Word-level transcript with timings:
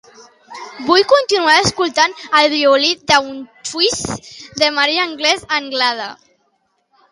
Vull 0.85 1.03
continuar 1.11 1.57
escoltant 1.63 2.15
"El 2.39 2.49
violí 2.55 2.89
d'Auschwitz" 3.13 4.01
de 4.65 4.73
Maria 4.81 5.07
Àngels 5.07 5.49
Anglada. 5.63 6.11